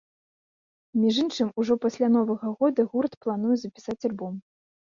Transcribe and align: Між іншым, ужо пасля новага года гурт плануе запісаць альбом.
Між 1.01 1.19
іншым, 1.25 1.51
ужо 1.63 1.77
пасля 1.83 2.07
новага 2.17 2.47
года 2.65 2.89
гурт 2.95 3.13
плануе 3.27 3.55
запісаць 3.67 4.01
альбом. 4.11 4.33